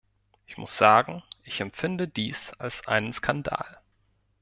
Ich 0.47 0.57
muss 0.57 0.75
sagen, 0.79 1.21
ich 1.43 1.59
empfinde 1.61 2.07
dies 2.07 2.53
als 2.57 2.87
einen 2.87 3.13
Skandal. 3.13 3.77